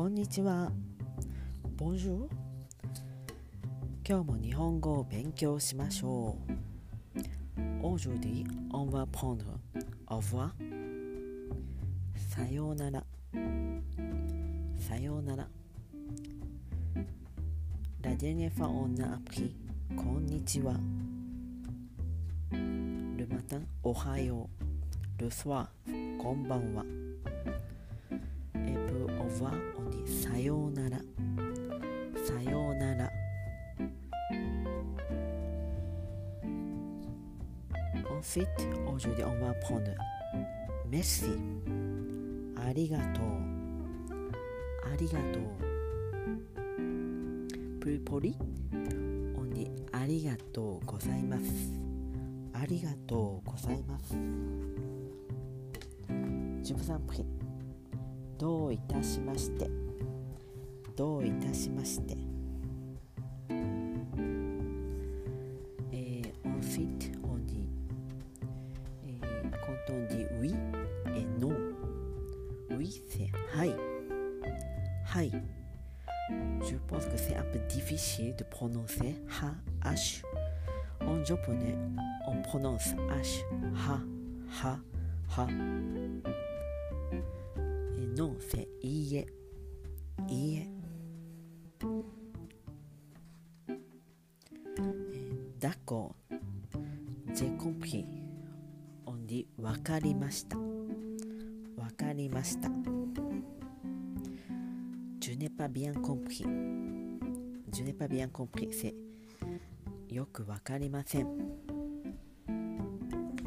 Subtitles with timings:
[0.00, 0.72] こんにちは。
[1.76, 2.26] Bonjour。
[4.02, 7.60] 今日も日本語を勉強しましょう。
[7.86, 9.44] Aujourd'hui, on va prendre
[10.06, 10.52] au revoir.
[12.16, 13.04] さようなら。
[14.78, 15.46] さようなら。
[18.00, 19.52] La dernière fois, on a appris
[19.94, 20.80] こんにちは。
[22.50, 24.48] Le matin, おはよ
[25.18, 25.22] う。
[25.22, 25.66] Le soir,
[26.16, 26.86] こんばんは。
[28.54, 29.69] Et pour au revoir,
[30.10, 30.98] さようなら。
[32.26, 33.10] さようなら。
[38.10, 38.46] On fit
[38.86, 39.94] aujourd'hui on va prendre
[40.90, 41.38] merci.
[42.56, 43.24] ありがとう
[44.92, 45.42] ありがとう
[47.80, 48.34] plus
[49.92, 51.44] ありがとうございます
[52.52, 54.14] ありがとうございます
[56.74, 57.24] 13 prix
[58.38, 59.89] どういたしまして。
[60.96, 62.16] どういたしまして。
[65.92, 67.68] Et ensuite, on dit,
[69.06, 69.18] et
[69.52, 70.54] quand on dit oui
[71.16, 71.52] et non,
[72.70, 73.74] oui c'est はい。
[75.04, 75.32] はい。
[76.62, 79.54] Je pense que c'est un peu difficile de prononcer ha,
[79.90, 80.22] h.
[81.00, 81.76] En japonais,
[82.28, 83.42] on prononce h,
[83.74, 84.00] ha,
[84.62, 84.78] ha,
[85.36, 85.46] ha.
[87.98, 89.24] Et non, c'est ie,
[90.28, 90.58] ie.
[90.60, 90.79] Et
[95.58, 96.14] だこ、
[97.34, 98.04] ジェコンピー、
[99.06, 100.58] オンディ、わかりました。
[100.58, 102.68] わかりました。
[105.20, 107.18] ジュネパビアンコンピー、
[107.70, 108.94] ジュネパビアンコンピー、せ、
[110.08, 111.26] よくわかりません。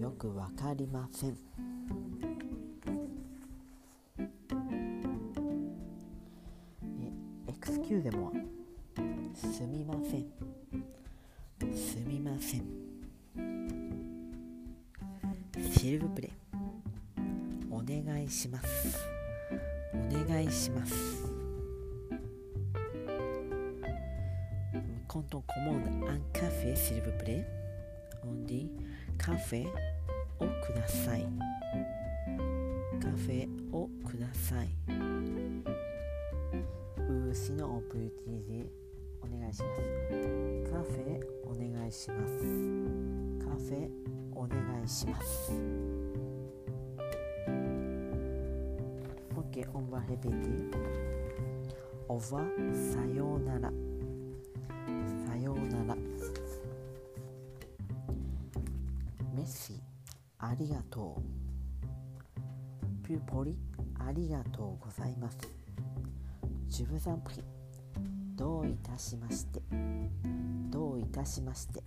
[0.00, 1.36] よくわかりません。
[7.66, 8.32] XQ でも。
[9.34, 10.26] すみません。
[11.74, 12.64] すみません。
[15.72, 16.30] シルブプレ
[17.68, 18.96] お願いします。
[19.92, 20.94] お願いします。
[25.08, 27.44] コントコモンアンカフェシルブプレ
[28.22, 28.68] オンディ
[29.18, 29.72] カフェを
[30.64, 31.26] ください。
[33.02, 34.68] カフェをください。
[37.62, 38.66] On peut utiliser
[39.22, 39.82] お願いします。
[40.70, 42.32] カフェお願いします。
[43.44, 43.90] カフェ
[44.34, 45.52] お願いします。
[49.36, 50.70] Ok, on va répéter.
[52.08, 53.70] Au revoir, さようなら。
[55.28, 55.96] さようなら。
[59.34, 59.78] メッシ、
[60.38, 63.06] ありがとう。
[63.06, 63.56] ピューポリ、
[63.98, 65.65] ありがとうございます。
[66.76, 67.42] ジュブザンプリ、
[68.36, 69.62] どういたしまして。
[70.68, 71.82] どういたしまして。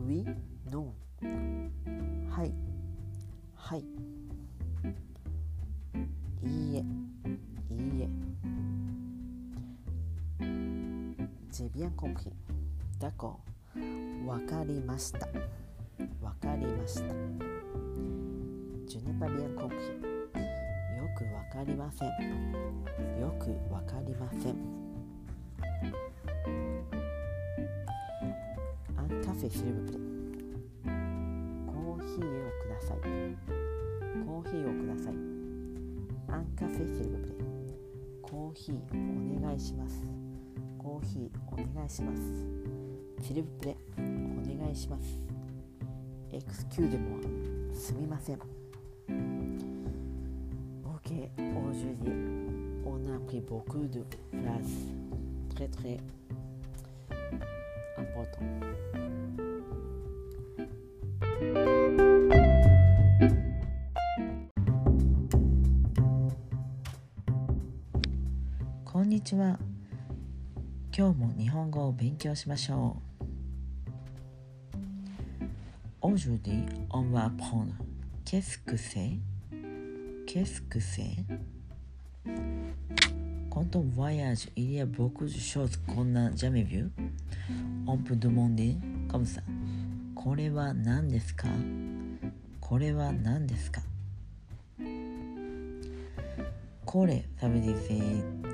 [0.00, 0.24] ウィ、
[0.68, 2.28] ノー。
[2.28, 2.52] はい。
[3.54, 3.84] はい。
[6.42, 6.80] いいえ。
[7.72, 8.08] いいえ。
[11.52, 12.32] J'ai bien compris.
[12.98, 13.36] D'accord.
[14.26, 15.28] わかりました。
[16.20, 17.14] わかりました。
[18.88, 20.09] Je n'ai pas bien compris.
[21.20, 22.08] よくわかりません。
[23.20, 24.56] よくわかりません。
[28.96, 29.98] アンカフェシルブプレ。
[31.66, 32.98] コーヒーをください。
[34.24, 35.14] コーヒーをください。
[36.28, 37.34] アンカフェシルブプレ。
[38.22, 38.76] コーヒー
[39.38, 40.02] お願いします。
[40.78, 42.22] コーヒーお願いします。
[43.22, 45.20] シルブプレお願いします。
[46.32, 49.39] エクスキューデモアすみません。
[51.20, 51.28] Ok,
[51.68, 52.14] aujourd'hui,
[52.86, 54.88] on a pris beaucoup de phrases
[55.54, 56.00] très très
[57.98, 58.64] importantes.
[68.86, 69.58] こんにちは。
[70.96, 72.96] 今日も日本語を勉強しましょ
[76.02, 76.06] う。
[76.06, 77.74] Aujourd'hui, on va apprendre
[78.24, 79.18] qu'est-ce que c'est
[80.26, 81.16] Qu'est-ce que c'est
[83.50, 86.90] Quand on voyage, il y a beaucoup de choses qu'on n'a jamais vues.
[87.86, 88.76] On peut demander
[89.08, 89.42] comme ça.
[90.22, 91.48] これは何ですか
[92.60, 93.80] これは何ですか
[96.84, 97.94] これ、ça veut dire c'est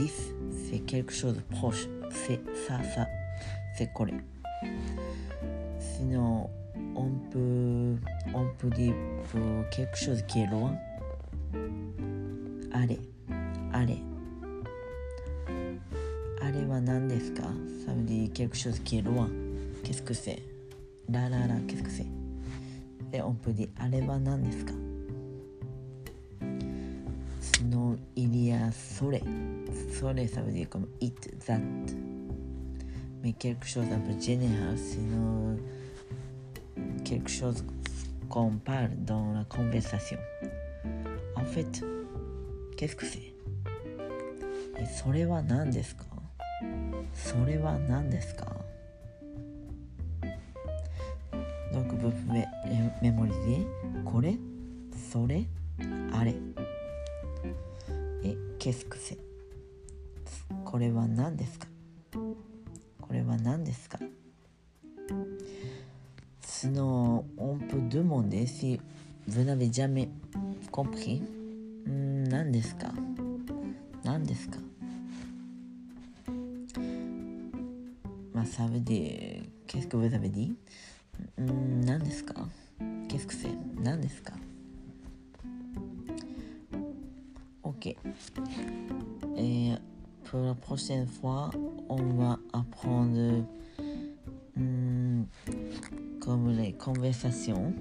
[0.00, 0.34] 10,
[0.70, 1.86] c'est quelque chose de proche.
[2.10, 3.06] C'est ça, ça,
[3.76, 4.14] c'est これ。
[5.78, 6.48] Sinon,
[6.96, 7.96] on peut,
[8.34, 8.94] on peut dire
[9.70, 10.74] quelque chose qui est loin.
[12.72, 12.98] あれ
[13.72, 13.98] あれ。
[16.42, 17.42] あれは何ですか？
[17.86, 20.42] サムディケルクショーズキエロワンケスクセ
[21.10, 22.06] ラララケスクセ
[23.10, 24.72] でオプディあれは何ですか？
[27.40, 29.22] スノイリアソレ。
[30.00, 31.94] ソレサムディコムイッツザット。
[33.22, 35.58] メケルクショーズブジェネハウスノー
[37.04, 37.64] ケルクショーズ
[38.28, 40.20] コンパールドンコンベサション。
[41.50, 41.82] Fait,
[42.76, 43.34] qu'est-ce que c'est
[44.78, 46.04] えそれは何ですか
[47.12, 48.46] それは何ですか
[51.72, 52.46] Donc vous pouvez
[53.02, 53.66] mémoriser
[54.04, 54.36] これ
[55.12, 55.44] それ
[56.12, 56.34] あれ
[58.22, 59.18] え Qu'est-ce que c'est
[60.64, 61.66] これは何ですか
[63.00, 63.98] これは何ですか
[66.42, 68.78] Sinon, on peut demander si
[69.26, 70.08] vous n'avez jamais
[70.70, 71.22] compris
[72.49, 72.91] 何ですか
[74.03, 74.57] 何ですか
[78.33, 80.55] まあ、ça veut dire qu'est-ce que vous avez dit
[81.39, 82.47] ん何ですか
[83.07, 83.49] Qu'est-ce que c'est
[83.81, 84.33] 何ですか
[87.63, 87.95] Ok.
[89.37, 89.73] Et
[90.23, 91.51] pour la prochaine fois,
[91.89, 93.45] on va apprendre
[94.55, 95.23] hmm,
[96.19, 97.73] comme les conversations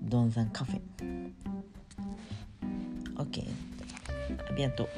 [0.00, 0.80] dans un café.
[3.18, 3.40] Ok.
[4.47, 4.89] À bientôt.